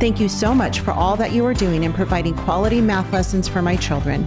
[0.00, 3.46] Thank you so much for all that you are doing in providing quality math lessons
[3.46, 4.24] for my children.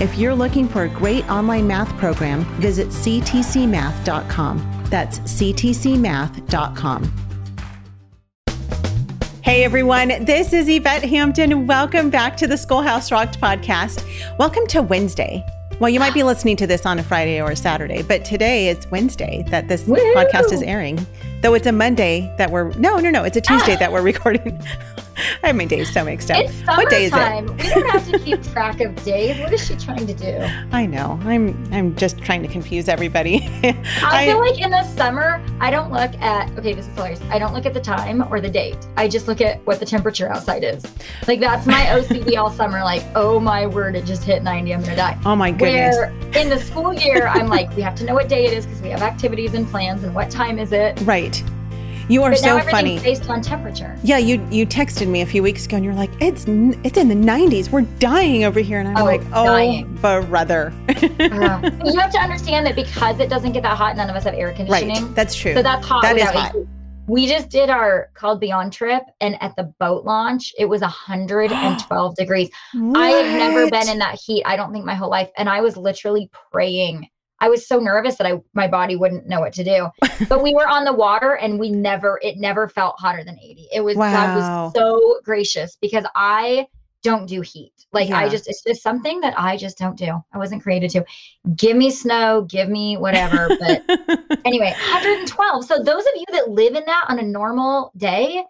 [0.00, 4.86] If you're looking for a great online math program, visit ctcmath.com.
[4.88, 7.12] That's ctcmath.com.
[9.42, 11.66] Hey everyone, this is Yvette Hampton.
[11.66, 14.02] Welcome back to the Schoolhouse Rocked podcast.
[14.38, 15.44] Welcome to Wednesday.
[15.78, 18.68] Well, you might be listening to this on a Friday or a Saturday, but today
[18.68, 19.96] is Wednesday that this Woo!
[20.14, 21.04] podcast is airing.
[21.40, 23.78] Though it's a Monday that we're no, no, no, it's a Tuesday ah!
[23.78, 24.62] that we're recording.
[25.42, 26.44] I have my days so mixed up.
[26.44, 27.50] It's what day is it?
[27.50, 29.38] we don't have to keep track of days.
[29.40, 30.38] What is she trying to do?
[30.72, 31.18] I know.
[31.24, 33.48] I'm I'm just trying to confuse everybody.
[34.02, 37.20] I, feel like in the summer, I don't look at okay, this is hilarious.
[37.30, 38.76] I don't look at the time or the date.
[38.96, 40.84] I just look at what the temperature outside is.
[41.26, 42.80] Like that's my OCD all summer.
[42.80, 44.74] Like, oh my word, it just hit 90.
[44.74, 45.18] I'm gonna die.
[45.24, 45.96] Oh my goodness.
[45.96, 48.66] Where in the school year, I'm like, we have to know what day it is
[48.66, 51.00] because we have activities and plans and what time is it.
[51.02, 51.42] Right.
[52.08, 52.98] You are but so funny.
[53.00, 53.96] Based on temperature.
[54.02, 56.44] Yeah, you you texted me a few weeks ago, and you're like, "It's
[56.84, 57.70] it's in the 90s.
[57.70, 59.94] We're dying over here." And I'm oh, like, "Oh, dying.
[59.96, 60.92] brother." uh,
[61.84, 64.34] you have to understand that because it doesn't get that hot, none of us have
[64.34, 65.04] air conditioning.
[65.04, 65.14] Right.
[65.14, 65.54] That's true.
[65.54, 66.02] So that's hot.
[66.02, 66.54] That is hot.
[67.08, 72.16] We just did our called Beyond trip, and at the boat launch, it was 112
[72.16, 72.48] degrees.
[72.74, 72.96] What?
[73.00, 74.44] I have never been in that heat.
[74.46, 77.08] I don't think my whole life, and I was literally praying
[77.42, 79.88] I was so nervous that I my body wouldn't know what to do.
[80.28, 83.68] but we were on the water and we never it never felt hotter than 80.
[83.74, 84.12] It was wow.
[84.12, 86.68] God was so gracious because I
[87.02, 87.72] don't do heat.
[87.92, 88.18] Like yeah.
[88.18, 90.22] I just it's just something that I just don't do.
[90.32, 91.04] I wasn't created to.
[91.56, 93.48] Give me snow, give me whatever.
[93.48, 93.82] But
[94.44, 95.64] anyway, 112.
[95.64, 98.44] So those of you that live in that on a normal day,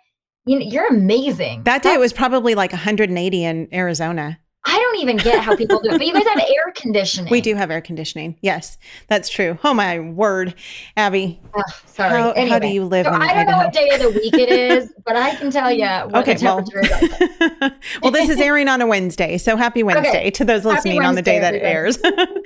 [0.45, 1.63] you know, you're amazing.
[1.63, 4.39] That day That's, it was probably like 180 in Arizona.
[4.65, 7.31] I don't even get how people do it, but you guys have air conditioning.
[7.31, 8.37] We do have air conditioning.
[8.43, 8.79] Yes,
[9.09, 9.59] that's true.
[9.65, 10.55] Oh my word,
[10.97, 11.41] Abby.
[11.53, 12.11] Oh, sorry.
[12.11, 13.07] How, anyway, how do you live?
[13.07, 15.73] So I don't know what day of the week it is, but I can tell
[15.73, 17.73] you what okay, the temperature well, is.
[18.03, 20.31] well, this is airing on a Wednesday, so happy Wednesday okay.
[20.31, 21.99] to those listening on the day that it airs.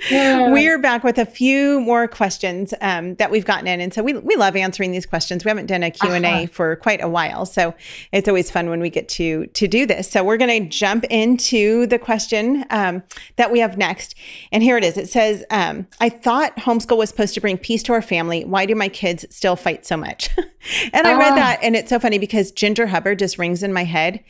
[0.09, 0.51] yeah.
[0.51, 4.13] We're back with a few more questions um, that we've gotten in, and so we
[4.13, 5.45] we love answering these questions.
[5.45, 6.47] We haven't done a Q and A uh-huh.
[6.47, 7.75] for quite a while, so
[8.11, 10.09] it's always fun when we get to to do this.
[10.09, 13.03] So we're going to jump into the question um,
[13.35, 14.15] that we have next.
[14.53, 14.97] And here it is.
[14.97, 18.45] It says, um, I thought homeschool was supposed to bring peace to our family.
[18.45, 20.29] Why do my kids still fight so much?
[20.93, 21.35] and I read ah.
[21.35, 24.23] that, and it's so funny because Ginger Hubbard just rings in my head.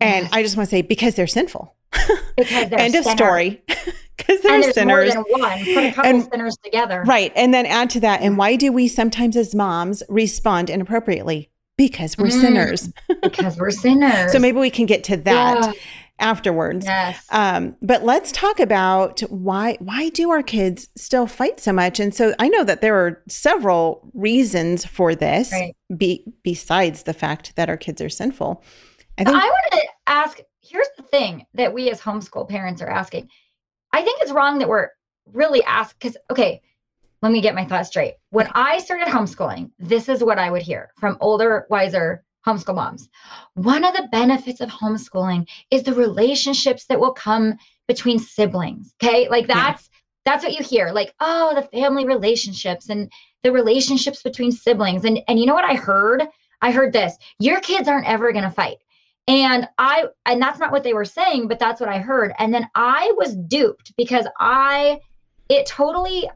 [0.00, 1.74] And I just want to say, because they're sinful.
[2.36, 3.62] Because they're End of story.
[4.16, 5.14] Because they're and sinners.
[5.14, 5.58] More than one.
[5.64, 7.04] Put a couple and, sinners together.
[7.06, 7.32] Right.
[7.36, 11.50] And then add to that, and why do we sometimes as moms respond inappropriately?
[11.76, 12.92] Because we're mm, sinners.
[13.22, 14.32] because we're sinners.
[14.32, 15.66] so maybe we can get to that.
[15.66, 15.72] Yeah
[16.18, 16.86] afterwards.
[16.86, 17.24] Yes.
[17.30, 22.00] Um, but let's talk about why why do our kids still fight so much?
[22.00, 25.76] And so I know that there are several reasons for this, right.
[25.96, 28.62] be, besides the fact that our kids are sinful.
[29.18, 30.38] I think I want to ask.
[30.60, 33.28] Here's the thing that we as homeschool parents are asking.
[33.92, 34.88] I think it's wrong that we're
[35.32, 36.60] really asked because okay.
[37.20, 38.14] Let me get my thoughts straight.
[38.30, 43.08] When I started homeschooling, this is what I would hear from older, wiser homeschool moms.
[43.54, 48.94] One of the benefits of homeschooling is the relationships that will come between siblings.
[49.02, 49.28] Okay.
[49.28, 49.98] Like that's yeah.
[50.24, 50.90] that's what you hear.
[50.92, 53.10] Like, oh, the family relationships and
[53.42, 55.04] the relationships between siblings.
[55.04, 56.22] And and you know what I heard?
[56.62, 57.16] I heard this.
[57.38, 58.78] Your kids aren't ever gonna fight.
[59.26, 62.32] And I and that's not what they were saying, but that's what I heard.
[62.38, 65.00] And then I was duped because I
[65.48, 66.28] it totally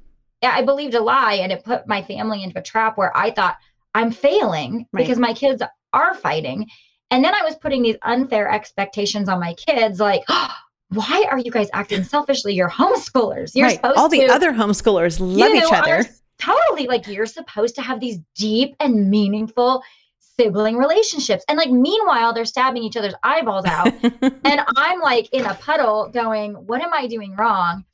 [0.43, 3.57] I believed a lie and it put my family into a trap where I thought
[3.95, 5.03] I'm failing right.
[5.03, 5.63] because my kids
[5.93, 6.69] are fighting.
[7.11, 10.49] And then I was putting these unfair expectations on my kids like, oh,
[10.89, 12.55] why are you guys acting selfishly?
[12.55, 13.53] You're homeschoolers.
[13.55, 13.77] You're right.
[13.77, 16.05] supposed All the other homeschoolers love each other.
[16.39, 16.87] Totally.
[16.87, 19.83] Like you're supposed to have these deep and meaningful
[20.19, 21.45] sibling relationships.
[21.49, 23.93] And like meanwhile, they're stabbing each other's eyeballs out.
[24.03, 27.85] and I'm like in a puddle going, what am I doing wrong?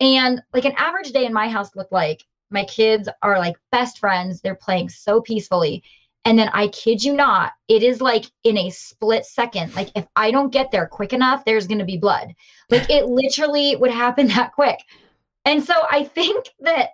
[0.00, 3.98] And like an average day in my house looked like my kids are like best
[3.98, 4.40] friends.
[4.40, 5.82] They're playing so peacefully.
[6.24, 9.74] And then I kid you not, it is like in a split second.
[9.74, 12.34] Like if I don't get there quick enough, there's going to be blood.
[12.70, 14.78] Like it literally would happen that quick.
[15.44, 16.90] And so I think that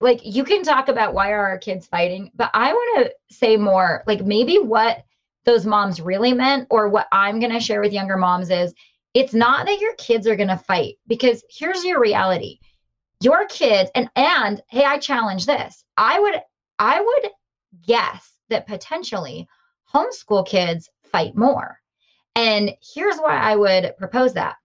[0.00, 3.56] like you can talk about why are our kids fighting, but I want to say
[3.56, 5.04] more like maybe what
[5.44, 8.72] those moms really meant or what I'm going to share with younger moms is
[9.14, 12.58] it's not that your kids are going to fight because here's your reality.
[13.22, 15.84] Your kids and and hey, I challenge this.
[15.96, 16.40] I would
[16.78, 17.30] I would
[17.86, 19.48] guess that potentially
[19.92, 21.78] homeschool kids fight more.
[22.36, 24.56] And here's why I would propose that.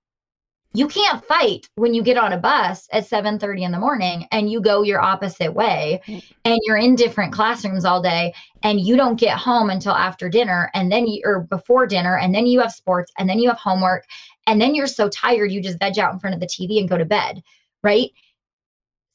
[0.74, 4.52] You can't fight when you get on a bus at 7:30 in the morning and
[4.52, 6.20] you go your opposite way mm-hmm.
[6.44, 10.70] and you're in different classrooms all day and you don't get home until after dinner
[10.74, 13.58] and then you or before dinner and then you have sports and then you have
[13.58, 14.04] homework
[14.48, 16.90] and then you're so tired you just veg out in front of the TV and
[16.90, 17.42] go to bed,
[17.82, 18.12] right?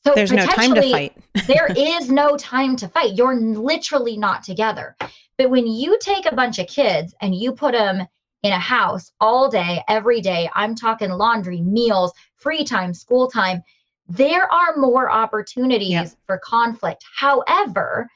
[0.05, 1.17] So there's no time to fight.
[1.47, 3.15] there is no time to fight.
[3.15, 4.97] You're literally not together.
[5.37, 8.07] But when you take a bunch of kids and you put them
[8.43, 13.63] in a house all day, every day, I'm talking laundry, meals, free time, school time,
[14.09, 16.07] there are more opportunities yeah.
[16.27, 17.05] for conflict.
[17.15, 18.09] However,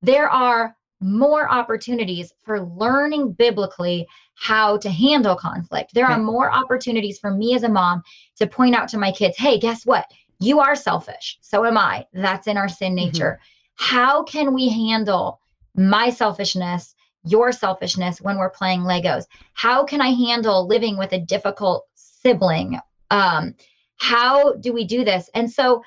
[0.00, 5.92] there are more opportunities for learning biblically how to handle conflict.
[5.94, 8.02] There are more opportunities for me as a mom
[8.36, 10.06] to point out to my kids, hey, guess what?
[10.42, 11.38] You are selfish.
[11.40, 12.04] So am I.
[12.12, 13.06] That's in our sin mm-hmm.
[13.06, 13.38] nature.
[13.40, 13.96] Mm-hmm.
[13.96, 15.40] How can we handle
[15.76, 19.26] my selfishness, your selfishness when we're playing Legos?
[19.54, 22.80] How can I handle living with a difficult sibling?
[23.12, 23.54] Um,
[23.98, 25.30] how do we do this?
[25.34, 25.82] And so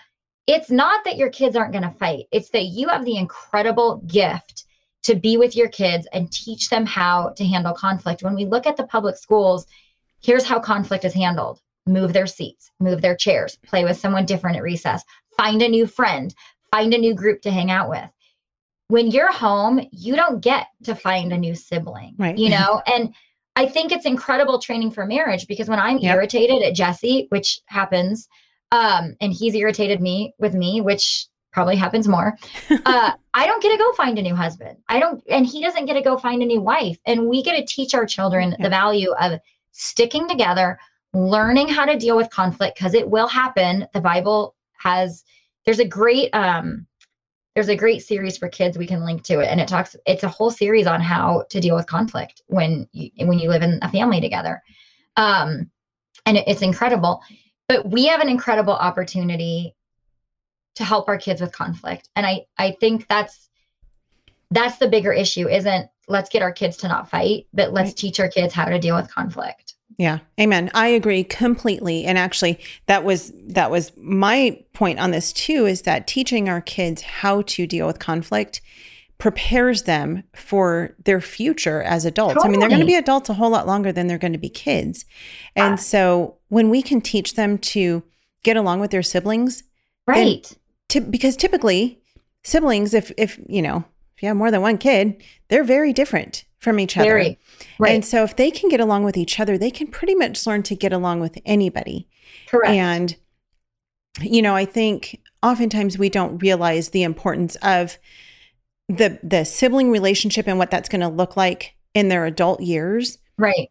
[0.47, 3.97] it's not that your kids aren't going to fight, it's that you have the incredible
[4.07, 4.65] gift
[5.03, 8.23] to be with your kids and teach them how to handle conflict.
[8.23, 9.67] When we look at the public schools,
[10.21, 14.57] here's how conflict is handled move their seats, move their chairs, play with someone different
[14.57, 15.03] at recess,
[15.37, 16.33] find a new friend,
[16.71, 18.09] find a new group to hang out with.
[18.87, 22.37] When you're home, you don't get to find a new sibling, right?
[22.37, 23.13] You know, and
[23.55, 26.15] I think it's incredible training for marriage because when I'm yep.
[26.15, 28.27] irritated at Jesse, which happens,
[28.71, 32.37] um, and he's irritated me with me, which probably happens more.
[32.85, 34.77] Uh, I don't get to go find a new husband.
[34.87, 36.97] I don't, and he doesn't get to go find a new wife.
[37.05, 39.39] And we get to teach our children the value of
[39.71, 40.77] sticking together,
[41.15, 43.87] learning how to deal with conflict because it will happen.
[43.93, 45.23] The Bible has
[45.65, 46.85] there's a great um
[47.55, 50.23] there's a great series for kids we can link to it and it talks it's
[50.23, 53.79] a whole series on how to deal with conflict when you when you live in
[53.81, 54.61] a family together
[55.15, 55.69] um
[56.25, 57.21] and it, it's incredible
[57.67, 59.73] but we have an incredible opportunity
[60.75, 63.49] to help our kids with conflict and i i think that's
[64.51, 67.97] that's the bigger issue isn't let's get our kids to not fight but let's right.
[67.97, 70.19] teach our kids how to deal with conflict yeah.
[70.39, 70.69] Amen.
[70.73, 72.05] I agree completely.
[72.05, 76.61] And actually that was that was my point on this too is that teaching our
[76.61, 78.61] kids how to deal with conflict
[79.17, 82.33] prepares them for their future as adults.
[82.33, 82.49] Totally.
[82.49, 84.37] I mean, they're going to be adults a whole lot longer than they're going to
[84.37, 85.05] be kids.
[85.55, 88.03] And so when we can teach them to
[88.43, 89.63] get along with their siblings,
[90.05, 90.51] right?
[90.89, 92.01] To, because typically
[92.43, 96.43] siblings if if, you know, if you have more than one kid, they're very different
[96.65, 97.05] from each other.
[97.05, 97.39] Very,
[97.79, 97.93] right.
[97.93, 100.63] And so if they can get along with each other, they can pretty much learn
[100.63, 102.09] to get along with anybody.
[102.49, 102.71] Correct.
[102.71, 103.15] And
[104.19, 107.97] you know, I think oftentimes we don't realize the importance of
[108.89, 113.19] the the sibling relationship and what that's going to look like in their adult years.
[113.37, 113.69] Right.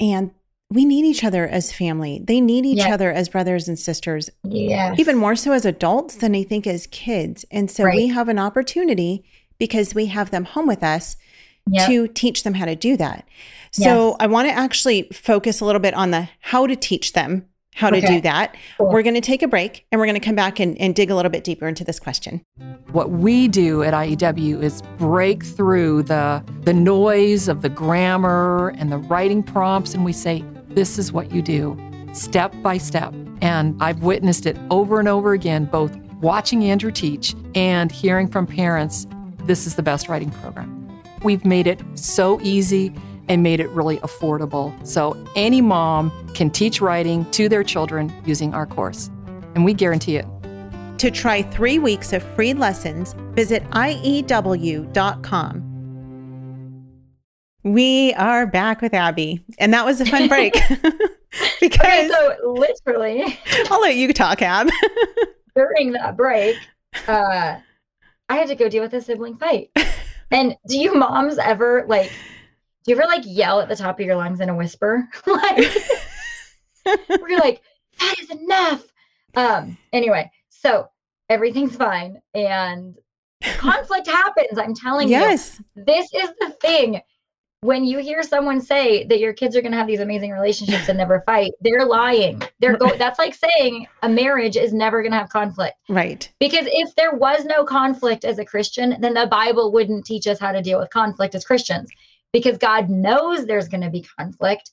[0.00, 0.32] And
[0.70, 2.22] we need each other as family.
[2.22, 2.92] They need each yes.
[2.92, 4.30] other as brothers and sisters.
[4.44, 4.94] Yeah.
[4.96, 7.44] Even more so as adults than I think as kids.
[7.50, 7.96] And so right.
[7.96, 9.24] we have an opportunity
[9.58, 11.16] because we have them home with us
[11.70, 11.88] yep.
[11.88, 13.26] to teach them how to do that.
[13.72, 14.16] So yes.
[14.20, 17.90] I want to actually focus a little bit on the how to teach them how
[17.90, 18.54] to do that.
[18.78, 18.90] Cool.
[18.90, 21.10] We're going to take a break and we're going to come back and, and dig
[21.10, 22.42] a little bit deeper into this question.
[22.92, 28.90] What we do at IEW is break through the the noise of the grammar and
[28.90, 31.78] the writing prompts and we say this is what you do
[32.12, 33.14] step by step.
[33.40, 38.46] And I've witnessed it over and over again both watching Andrew teach and hearing from
[38.46, 39.06] parents
[39.44, 40.79] this is the best writing program.
[41.22, 42.94] We've made it so easy
[43.28, 44.74] and made it really affordable.
[44.86, 49.10] So any mom can teach writing to their children using our course,
[49.54, 50.26] and we guarantee it.
[50.98, 55.66] To try three weeks of free lessons, visit IEW.com.
[57.62, 60.54] We are back with Abby, and that was a fun break.
[61.60, 63.38] because okay, so literally,
[63.70, 64.68] I'll let you talk, Ab.
[65.54, 66.56] during that break,
[67.06, 67.58] uh,
[68.28, 69.70] I had to go deal with a sibling fight.
[70.30, 72.10] And do you moms ever like,
[72.84, 75.08] do you ever like yell at the top of your lungs in a whisper?
[75.26, 75.74] like,
[77.20, 77.62] we're like,
[77.98, 78.84] that is enough.
[79.34, 80.88] Um, anyway, so
[81.28, 82.96] everything's fine and
[83.56, 84.58] conflict happens.
[84.58, 85.58] I'm telling yes.
[85.58, 85.64] you.
[85.76, 86.10] Yes.
[86.12, 87.00] This is the thing
[87.62, 90.88] when you hear someone say that your kids are going to have these amazing relationships
[90.88, 92.40] and never fight, they're lying.
[92.58, 95.74] They're go- that's like saying a marriage is never going to have conflict.
[95.88, 96.30] Right.
[96.40, 100.38] Because if there was no conflict as a Christian, then the Bible wouldn't teach us
[100.38, 101.90] how to deal with conflict as Christians
[102.32, 104.70] because God knows there's going to be conflict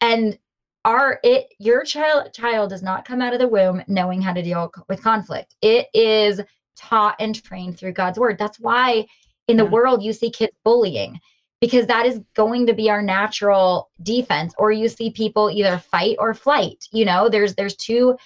[0.00, 0.38] and
[0.84, 4.42] our it your child child does not come out of the womb knowing how to
[4.42, 5.56] deal with conflict.
[5.60, 6.40] It is
[6.76, 8.38] taught and trained through God's word.
[8.38, 9.06] That's why
[9.48, 9.70] in the Yeah.
[9.70, 11.18] world you see kids bullying
[11.60, 16.16] because that is going to be our natural defense or you see people either fight
[16.18, 16.84] or flight.
[16.92, 18.16] You know, there's there's two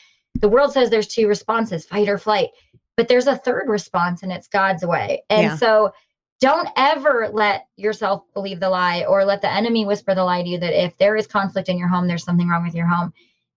[0.41, 2.49] the world says there's two responses, fight or flight.
[2.97, 5.23] But there's a third response and it's God's way.
[5.31, 5.57] And Yeah.
[5.57, 5.93] so
[6.41, 10.49] don't ever let yourself believe the lie or let the enemy whisper the lie to
[10.49, 13.13] you that if there is conflict in your home, there's something wrong with your home.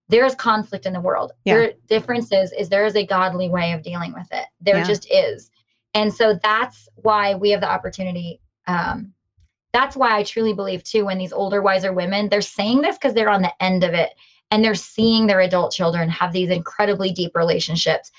[0.08, 1.32] There's conflict in the world.
[1.44, 1.54] Yeah.
[1.54, 4.46] There difference is is there is a godly way of dealing with it.
[4.60, 4.84] There Yeah.
[4.84, 5.50] just is.
[5.94, 8.40] And so that's why we have the opportunity.
[8.68, 9.12] Um,
[9.76, 13.12] that's why I truly believe too, when these older, wiser women, they're saying this because
[13.12, 14.14] they're on the end of it
[14.50, 18.10] and they're seeing their adult children have these incredibly deep relationships.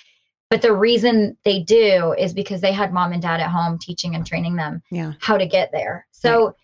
[0.52, 4.14] But the reason they do is because they had mom and dad at home teaching
[4.14, 5.14] and training them Yeah.
[5.20, 6.06] how to get there.
[6.12, 6.56] So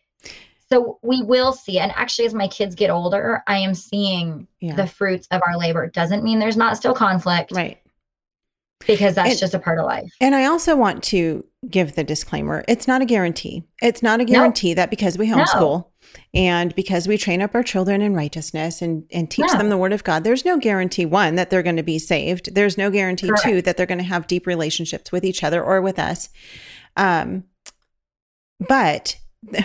[0.71, 1.77] so we will see.
[1.79, 4.75] And actually, as my kids get older, I am seeing Yeah.
[4.75, 5.87] the fruits of our labor.
[5.87, 7.77] Doesn't mean there's not still conflict right.
[8.87, 10.09] Because that's And- just a part of life.
[10.21, 13.63] And I also want to give the disclaimer it's not a guarantee.
[13.81, 15.37] It's not a guarantee that because we No.
[15.37, 15.85] homeschool
[16.33, 19.57] and because we train up our children in righteousness and, and teach Yeah.
[19.57, 22.53] them the word of God, there's no guarantee, one, that they're going to be saved.
[22.53, 23.43] There's no guarantee, Correct.
[23.43, 26.29] two, that they're going to have deep relationships with each other or with us.
[26.97, 27.45] Um,
[28.67, 29.17] but
[29.51, 29.63] they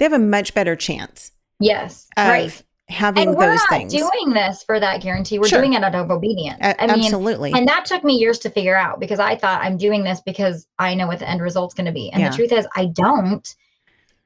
[0.00, 2.06] have a much better chance Yes.
[2.16, 2.62] of right.
[2.88, 3.92] Having And we're not things.
[3.92, 5.38] doing this for that guarantee.
[5.38, 5.60] We're Sure.
[5.60, 6.58] doing it out of obedience.
[6.60, 7.52] A- I mean, absolutely.
[7.52, 10.66] and that took me years to figure out because I thought I'm doing this because
[10.78, 12.10] I know what the end result's going to be.
[12.12, 12.28] And Yeah.
[12.30, 13.54] the truth is, I don't.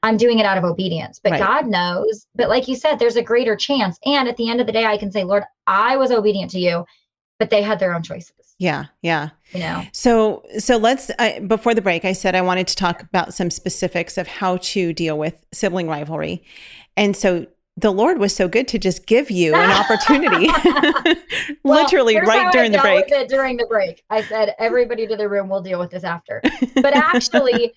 [0.02, 1.40] I'm doing it out of obedience, but Right.
[1.40, 2.26] God knows.
[2.34, 3.98] But like you said, there's a greater chance.
[4.04, 6.58] And at the end of the day, I can say, Lord, I was obedient to
[6.60, 6.84] you,
[7.38, 8.86] but they had their own choices, yeah.
[9.02, 9.30] Yeah.
[9.52, 9.82] you know?
[9.92, 11.10] So, so let's.
[11.18, 14.58] I, before the break, I said I wanted to talk about some specifics of how
[14.58, 16.42] to deal with sibling rivalry,
[16.96, 17.46] and so
[17.80, 20.46] the Lord was so good to just give you an opportunity,
[21.62, 23.28] Well, literally right I during the break.
[23.28, 25.48] during the break, I said, "Everybody to the room.
[25.48, 26.42] We'll deal with this after."
[26.76, 27.74] But actually,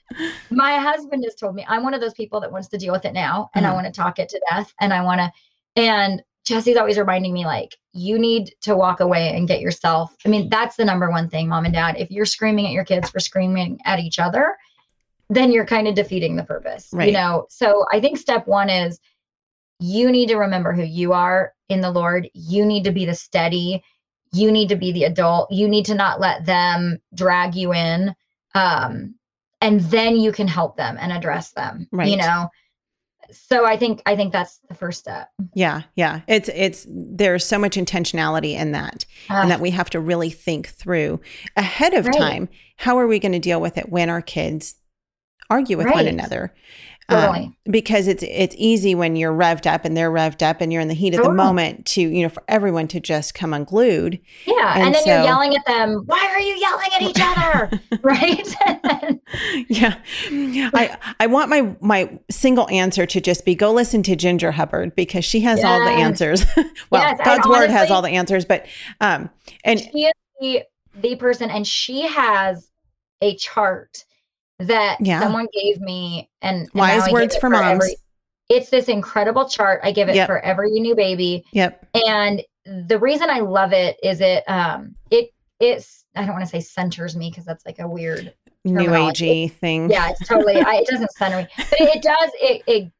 [0.50, 3.06] my husband has told me I'm one of those people that wants to deal with
[3.06, 3.76] it now, and I Uh-huh.
[3.82, 5.32] want to talk it to death, and I want to.
[5.76, 10.16] And Jesse's always reminding me, like, you need to walk away and get yourself.
[10.26, 11.96] I mean, that's the number one thing, mom and dad.
[11.98, 14.56] If you're screaming at your kids for screaming at each other,
[15.30, 17.08] then you're kind of defeating the purpose, Right.
[17.08, 17.46] you know.
[17.50, 19.00] So I think step one is
[19.82, 22.30] you need to remember who you are in the Lord.
[22.34, 23.84] You need to be the steady.
[24.32, 25.52] You need to be the adult.
[25.52, 28.16] You need to not let them drag you in.
[28.54, 29.16] Um,
[29.60, 31.88] and then you can help them and address them.
[31.92, 32.08] Right.
[32.08, 32.50] You know.
[33.32, 35.30] So I think I think that's the first step.
[35.54, 36.22] Yeah, yeah.
[36.28, 40.30] It's it's there's so much intentionality in that, Uh, and that we have to really
[40.30, 41.22] think through
[41.56, 42.18] ahead of Right.
[42.18, 42.50] time.
[42.78, 44.76] How are we going to deal with it when our kids
[45.50, 46.08] argue with one Right.
[47.12, 47.38] Another?
[47.38, 50.82] Um, because it's it's easy when you're revved up and they're revved up and you're
[50.82, 54.20] in the heat of the moment to you know for everyone to just come unglued.
[54.46, 54.74] yeah.
[54.76, 56.04] And, and then you're yelling at them.
[56.06, 57.82] Why are you yelling at each other?
[58.02, 59.20] right.
[59.70, 60.00] yeah,
[60.74, 64.96] I I want my my single answer to just be go listen to Ginger Hubbard
[64.96, 66.46] because she has all the answers.
[66.90, 68.66] well, Yes, God's word has all the answers, but
[69.00, 69.30] um
[69.64, 70.64] and she is the,
[71.02, 72.70] the person and she has
[73.22, 74.04] a chart
[74.68, 75.20] that Yeah.
[75.22, 77.66] someone gave me and, and wise words it for moms.
[77.84, 77.96] every-
[78.50, 80.28] it's this incredible chart i give it Yep.
[80.28, 85.30] for every new baby yep, and the reason i love it is it um it
[85.60, 88.34] it's i don't want to say centers me because that's like a weird
[88.66, 89.90] new agey thing.
[89.90, 92.92] yeah it's totally I, it doesn't center me but it, it does it, it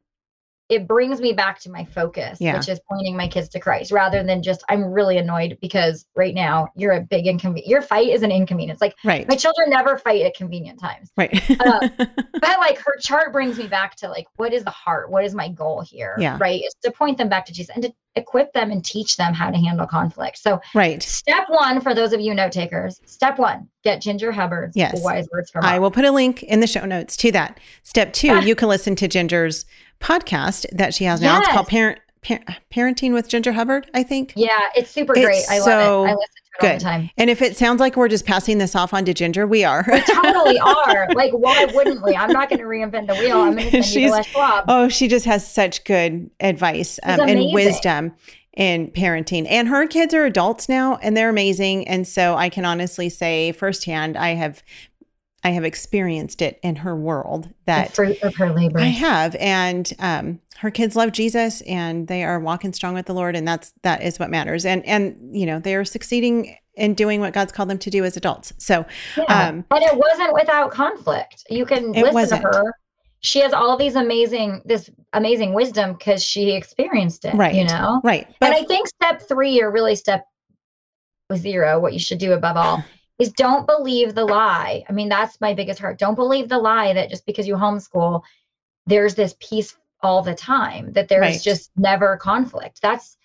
[0.72, 2.56] it brings me back to my focus Yeah.
[2.56, 6.34] which is pointing my kids to christ rather than just i'm really annoyed because right
[6.34, 9.28] now you're a big inconvenience your fight is an inconvenience like Right.
[9.28, 11.32] my children never fight at convenient times Right.
[11.60, 15.24] Uh, but like her chart brings me back to like what is the heart what
[15.24, 16.38] is my goal here Yeah.
[16.40, 19.32] right it's to point them back to jesus and to equip them and teach them
[19.32, 21.02] how to handle conflict so right.
[21.02, 25.02] step one for those of you note takers step one get ginger hubbard's Yes.
[25.02, 27.58] wise words from I will put a link in the show notes to that.
[27.82, 29.64] Step two, you can listen to Ginger's
[30.02, 31.38] podcast that she has now.
[31.38, 32.40] It's called Parent Par-
[32.72, 34.32] Parenting with Ginger Hubbard, I think.
[34.36, 36.18] yeah it's super It's great i so love it i listen
[36.60, 38.94] to it all the time And if it sounds like we're just passing this off
[38.94, 39.84] on to Ginger, we are.
[39.90, 43.56] we totally are like why wouldn't we i'm not going to reinvent the wheel i'm
[43.56, 44.64] going to send you She's- to Les Schwab.
[44.68, 48.12] oh, she just has such good advice um, and wisdom
[48.54, 49.46] in parenting.
[49.48, 51.88] And her kids are adults now and they're amazing.
[51.88, 54.62] And so I can honestly say firsthand, I have
[55.44, 59.34] I have experienced it in her world the that fruit of her labor I have,
[59.36, 63.46] and um, her kids love Jesus, and they are walking strong with the Lord, and
[63.46, 64.64] that's that is what matters.
[64.64, 68.04] And and you know they are succeeding in doing what God's called them to do
[68.04, 68.52] as adults.
[68.58, 69.48] So Yeah.
[69.48, 71.44] um, and it wasn't without conflict.
[71.50, 72.42] You can listen wasn't.
[72.42, 72.74] to her.
[73.20, 77.34] she has all these amazing this amazing wisdom because she experienced it.
[77.34, 77.54] Right.
[77.54, 78.00] You know?
[78.04, 78.26] Right.
[78.40, 80.24] and I think step three, or really step
[81.34, 82.84] zero, what you should do above all
[83.18, 84.84] is don't believe the lie.
[84.88, 85.98] I mean, that's my biggest heart.
[85.98, 88.22] Don't believe the lie that just because you homeschool,
[88.86, 91.40] there's this peace all the time, that there's Right.
[91.40, 92.82] just never conflict.
[92.82, 93.16] That's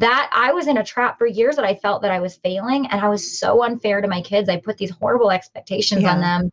[0.00, 2.88] that I was in a trap for years that I felt that I was failing
[2.88, 4.48] and I was so unfair to my kids.
[4.48, 6.50] I put these horrible expectations on them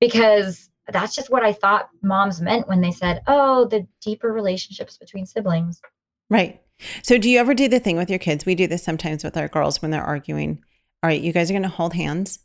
[0.00, 4.98] because that's just what I thought moms meant when they said, "Oh, the deeper relationships
[4.98, 5.80] between siblings."
[6.28, 6.60] Right.
[7.02, 8.44] So do you ever do the thing with your kids?
[8.44, 10.64] We do this sometimes with our girls when they're arguing.
[11.02, 12.40] All right, you guys are going to hold hands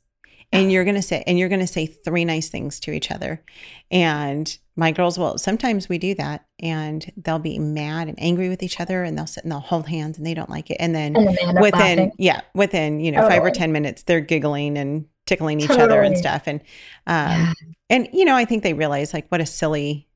[0.53, 3.11] and you're going to say and you're going to say three nice things to each
[3.11, 3.43] other.
[3.91, 8.63] And my girls will sometimes we do that and they'll be mad and angry with
[8.63, 10.77] each other and they'll sit and they'll hold hands and they don't like it.
[10.79, 12.11] And then And then they end up within laughing.
[12.17, 16.15] yeah, within, you know, 5 or 10 minutes they're giggling and tickling each other and
[16.17, 16.61] stuff and
[17.07, 17.53] um Yeah.
[17.89, 20.07] and you know, I think they realize like what a silly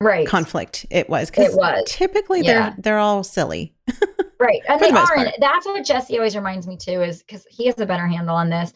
[0.00, 0.26] right.
[0.26, 2.70] conflict it was because typically Yeah.
[2.70, 3.74] they're they're all silly.
[4.42, 4.62] Right.
[4.68, 5.16] And they the are.
[5.16, 8.34] And that's what Jesse always reminds me too, is because he has a better handle
[8.34, 8.72] on this,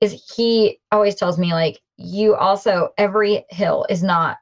[0.00, 4.38] is he always tells me, like, you also, every hill is not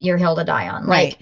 [0.00, 0.86] your hill to die on.
[0.86, 1.10] Right.
[1.10, 1.20] Like,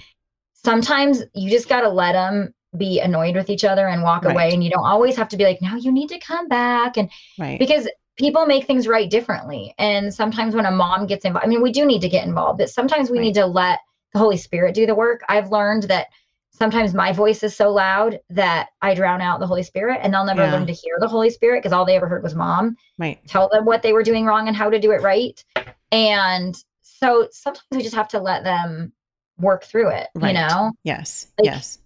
[0.53, 4.33] sometimes you just got to let them be annoyed with each other and walk Right.
[4.33, 4.53] away.
[4.53, 6.97] And you don't always have to be like, no, you need to come back.
[6.97, 7.59] And Right.
[7.59, 9.75] because people make things right differently.
[9.79, 12.59] And sometimes when a mom gets involved, I mean, we do need to get involved,
[12.59, 13.25] but sometimes we Right.
[13.25, 13.81] need to let
[14.13, 15.23] the Holy Spirit do the work.
[15.29, 16.09] I've learned that
[16.57, 20.25] sometimes my voice is so loud that I drown out the Holy Spirit and they'll
[20.25, 20.53] never Yeah.
[20.53, 23.19] learn to hear the Holy Spirit because all they ever heard was mom right.
[23.27, 25.45] tell them what they were doing wrong and how to do it right.
[25.91, 28.93] And so sometimes we just have to let them
[29.39, 30.29] work through it, Right.
[30.29, 30.73] you know?
[30.85, 31.27] Yes.
[31.39, 31.79] Like, yes.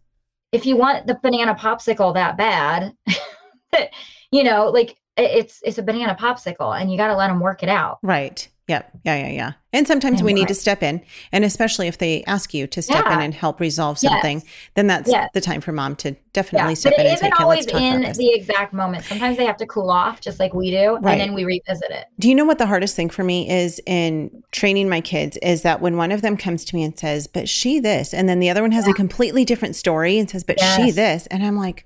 [0.53, 2.93] if you want the banana popsicle that bad,
[4.31, 7.63] you know, like it's it's a banana popsicle and you got to let them work
[7.63, 7.99] it out.
[8.03, 8.47] Right.
[8.69, 8.91] Yep.
[9.05, 9.17] Yeah.
[9.17, 9.29] Yeah.
[9.33, 9.53] Yeah.
[9.73, 13.07] And sometimes we need to step in, and especially if they ask you to step
[13.07, 14.13] in and help resolve Yes.
[14.13, 14.43] something,
[14.75, 15.29] then that's Yes.
[15.35, 17.43] the time for mom to Yeah, definitely but step it in and say, isn't "Okay,
[17.43, 19.05] always let's talk about in this." the exact moment.
[19.05, 21.13] Sometimes they have to cool off, just like we do, Right.
[21.13, 22.07] and then we revisit it.
[22.19, 25.63] Do you know what the hardest thing for me is in training my kids is
[25.63, 28.41] that when one of them comes to me and says, "But she this," and then
[28.41, 31.57] the other one has a completely different story and says, "But she this," and I'm
[31.57, 31.85] like.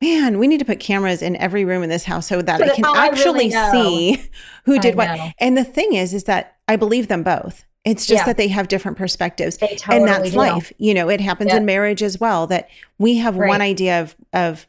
[0.00, 2.74] Man, we need to put cameras in every room in this house so that I
[2.74, 4.30] can oh, I actually really see
[4.64, 5.10] who did what.
[5.38, 7.64] And the thing is, is that I believe them both.
[7.84, 8.26] It's just Yeah.
[8.26, 9.56] that they have different perspectives.
[9.58, 10.36] Totally and that's do.
[10.36, 10.72] life.
[10.78, 11.58] You know, it happens Yeah.
[11.58, 14.66] in marriage as well that we have one idea of of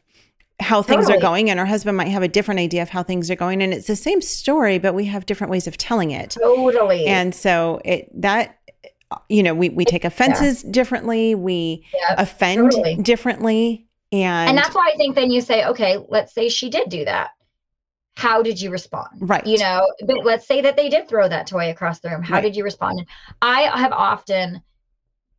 [0.60, 3.30] how things are going and our husband might have a different idea of how things
[3.30, 6.36] are going and it's the same story but we have different ways of telling it.
[6.40, 7.06] Totally.
[7.06, 8.58] And so it that
[9.28, 12.96] you know, we we take offenses differently, we Yep, offend totally.
[12.96, 16.88] differently and, and that's why I think then you say, okay, let's say she did
[16.88, 17.30] do that.
[18.14, 19.08] How did you respond?
[19.20, 19.46] Right.
[19.46, 22.22] You know, but let's say that they did throw that toy across the room.
[22.22, 22.42] How Right.
[22.42, 23.06] did you respond?
[23.40, 24.62] I have often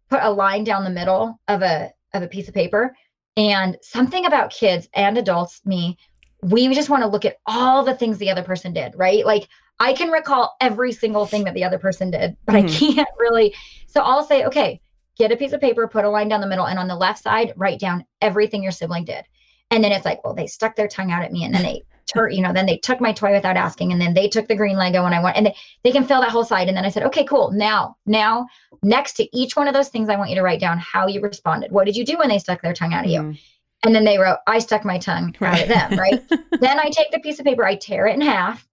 [0.10, 2.96] put a line down the middle of a of a piece of paper
[3.38, 5.98] and something about kids and adults, me,
[6.44, 9.26] we just want to look at all the things the other person did, right?
[9.26, 9.48] Like
[9.80, 12.64] I can recall every single thing that the other person did, but Mhm.
[12.92, 13.56] I can't really.
[13.88, 14.82] So I'll say, okay,
[15.18, 17.24] get a piece of paper, put a line down the middle, and on the left
[17.24, 19.24] side, write down everything your sibling did.
[19.72, 21.84] And then it's like, well, they stuck their tongue out at me, and then they,
[22.06, 24.56] tur- you know, then they took my toy without asking, and then they took the
[24.56, 26.68] green Lego, and I want, and they, they can fill that whole side.
[26.68, 27.52] And then I said, okay, cool.
[27.52, 28.48] Now, now,
[28.84, 31.22] next to each one of those things, I want you to write down how you
[31.22, 31.72] responded.
[31.72, 33.22] What did you do when they stuck their tongue out at you?
[33.22, 33.40] Mm,
[33.86, 36.22] And then they wrote, I stuck my tongue out at them, right?
[36.60, 38.68] then I take the piece of paper, I tear it in half,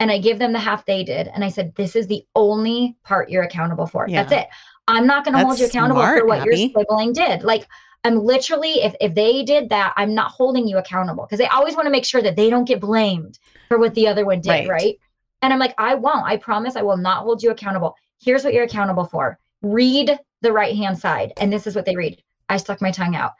[0.00, 1.28] and I give them the half they did.
[1.28, 4.06] And I said, This is the only part you're accountable for.
[4.08, 4.24] Yeah.
[4.24, 4.48] That's it.
[4.88, 6.56] I'm not going to hold you accountable smart, for what Abby.
[6.56, 7.42] your sibling did.
[7.42, 7.66] Like,
[8.04, 11.76] I'm literally, if, if they did that, I'm not holding you accountable because they always
[11.76, 14.50] want to make sure that they don't get blamed for what the other one did,
[14.50, 14.68] Right.
[14.68, 14.98] right?
[15.40, 16.26] And I'm like, I won't.
[16.26, 17.96] I promise I will not hold you accountable.
[18.20, 21.32] Here's what you're accountable for read the right hand side.
[21.36, 23.32] And this is what they read I stuck my tongue out.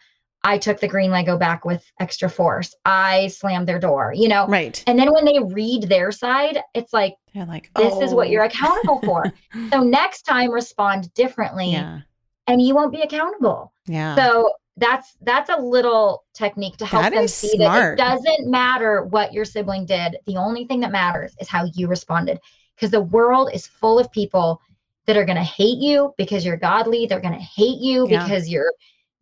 [0.44, 2.74] I took the green Lego back with extra force.
[2.84, 4.46] I slammed their door, you know?
[4.48, 4.82] right.
[4.88, 8.30] And then when they read their side, it's like, They're like, this is what "Oh."
[8.30, 9.24] you're accountable for.
[9.70, 12.00] so next time respond differently Yeah.
[12.48, 13.72] and you won't be accountable.
[13.86, 14.16] Yeah.
[14.16, 17.98] So that's that's a little technique to help That them see smart.
[17.98, 20.16] that it doesn't matter what your sibling did.
[20.26, 22.40] The only thing that matters is how you responded.
[22.74, 24.60] Because the world is full of people
[25.06, 27.06] that are going to hate you because you're godly.
[27.06, 28.24] They're going to hate you Yeah.
[28.24, 28.72] because you're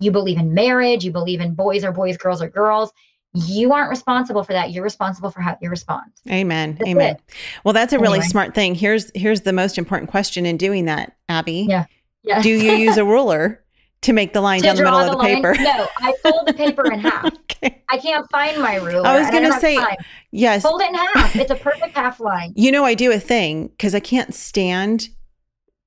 [0.01, 2.91] you believe in marriage, you believe in boys are boys, girls are girls.
[3.33, 4.73] You aren't responsible for that.
[4.73, 6.11] You're responsible for how you respond.
[6.29, 6.75] Amen.
[6.79, 7.17] That's Amen.
[7.65, 8.27] Well, that's a really Anyway.
[8.29, 8.75] smart thing.
[8.75, 11.67] Here's here's the most important question in doing that, Abby.
[11.69, 11.85] Yeah.
[12.25, 12.43] Yeah.
[12.43, 13.63] Do you use a ruler
[14.03, 15.37] to make the line down the middle of the line?
[15.37, 15.55] paper?
[15.61, 17.27] No, I fold the paper in half.
[17.53, 17.83] okay.
[17.89, 19.07] I can't find my ruler.
[19.07, 19.97] I was gonna say- time.
[20.33, 20.63] Yes.
[20.63, 21.37] fold it in half.
[21.37, 22.53] It's a perfect half line.
[22.57, 25.09] You know, I do a thing because I can't stand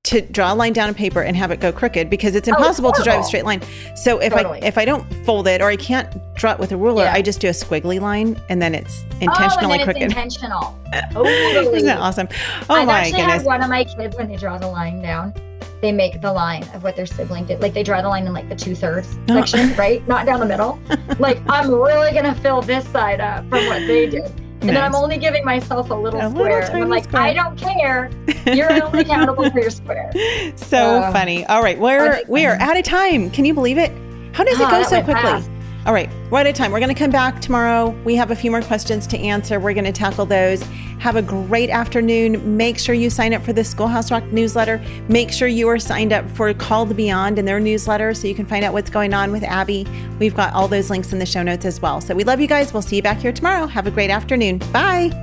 [0.03, 2.51] to draw a line down on paper and have it go crooked because it's Oh,
[2.51, 3.61] it's impossible to drive a straight line.
[3.95, 4.61] So if Totally.
[4.61, 7.13] I if I don't fold it or I can't draw it with a ruler, Yeah.
[7.13, 10.01] I just do a squiggly line and then it's oh, intentionally and then crooked.
[10.03, 10.77] it's intentional.
[11.13, 11.77] Totally.
[11.77, 12.27] Isn't that awesome?
[12.69, 13.33] Oh I've my actually goodness.
[13.37, 15.33] had one of my kids when they draw the line down,
[15.81, 17.61] they make the line of what their sibling did.
[17.61, 19.35] Like they draw the line in like the two thirds Oh.
[19.35, 20.05] section, right?
[20.05, 20.81] Not down the middle.
[21.19, 24.29] like I'm really gonna fill this side up from what they did.
[24.67, 26.61] And then I'm only giving myself a little A little square.
[26.71, 27.21] and I'm like, square.
[27.21, 28.09] I don't care.
[28.45, 30.11] You're only accountable for your square.
[30.55, 31.45] so Uh, funny.
[31.47, 33.29] All right, we're we are out of time.
[33.31, 33.91] Can you believe it?
[34.33, 35.21] How does it Ah, go so quickly?
[35.21, 35.49] fast.
[35.85, 36.71] All right, we're out of time.
[36.71, 37.89] We're going to come back tomorrow.
[38.05, 39.59] We have a few more questions to answer.
[39.59, 40.61] We're going to tackle those.
[40.99, 42.55] Have a great afternoon.
[42.55, 44.81] Make sure you sign up for the Schoolhouse Rocked newsletter.
[45.09, 48.45] Make sure you are signed up for Called Beyond and their newsletter so you can
[48.45, 49.85] find out what's going on with Abby.
[50.19, 51.99] We've got all those links in the show notes as well.
[51.99, 52.71] So we love you guys.
[52.71, 53.67] We'll see you back here tomorrow.
[53.67, 54.59] Have a great afternoon.
[54.71, 55.22] Bye.